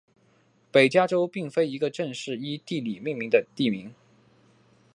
[0.71, 3.93] 北加州并非一个正式依地理命名的地名。